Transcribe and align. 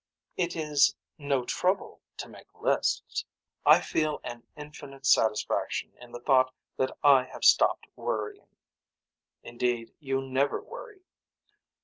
It 0.35 0.55
is 0.55 0.95
no 1.19 1.45
trouble 1.45 2.01
to 2.17 2.27
make 2.27 2.51
lists. 2.55 3.23
I 3.67 3.81
feel 3.81 4.19
an 4.23 4.41
infinite 4.57 5.05
satisfaction 5.05 5.91
in 6.01 6.11
the 6.11 6.19
thought 6.21 6.55
that 6.77 6.97
I 7.03 7.25
have 7.25 7.43
stopped 7.45 7.85
worrying. 7.95 8.47
Indeed 9.43 9.93
you 9.99 10.19
never 10.23 10.59
worry. 10.59 11.01